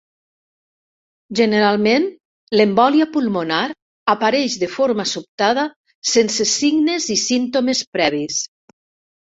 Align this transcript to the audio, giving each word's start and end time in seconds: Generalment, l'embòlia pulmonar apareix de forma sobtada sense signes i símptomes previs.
Generalment, 1.39 2.07
l'embòlia 2.61 3.07
pulmonar 3.17 3.61
apareix 4.15 4.57
de 4.65 4.71
forma 4.79 5.07
sobtada 5.13 5.69
sense 6.15 6.51
signes 6.57 7.11
i 7.19 7.23
símptomes 7.29 7.87
previs. 7.99 8.45